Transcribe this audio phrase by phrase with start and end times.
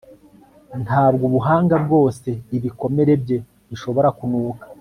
[0.83, 3.37] ntabwo ubuhanga bwose ibikomere bye
[3.69, 4.65] bishobora kunuka